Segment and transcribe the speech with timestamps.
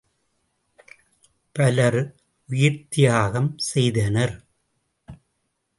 [1.55, 1.99] பலர்
[2.49, 4.35] உயிர்த்தியாகம் செய்தனர்.